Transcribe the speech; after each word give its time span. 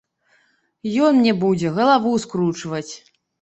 Ён 1.07 1.11
мне 1.19 1.33
будзе 1.43 1.67
галаву 1.77 2.15
скручваць! 2.25 2.89